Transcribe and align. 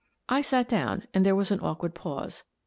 I 0.27 0.41
sat 0.41 0.67
down, 0.67 1.03
and 1.13 1.23
there 1.23 1.35
was 1.35 1.51
an 1.51 1.59
awkward 1.59 1.93
pause. 1.93 2.41